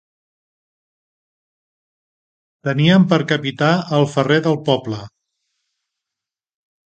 [2.69, 3.69] Teníem per capità
[3.99, 5.03] el ferrer del poble.